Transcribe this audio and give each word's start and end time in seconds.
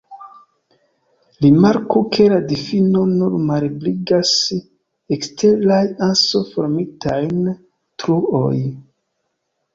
Rimarku 1.45 2.01
ke 2.15 2.25
la 2.31 2.39
difino 2.51 3.03
nur 3.11 3.35
malebligas 3.51 4.33
eksteraj 5.19 5.79
anso-formitajn 6.09 7.55
truoj. 8.01 8.57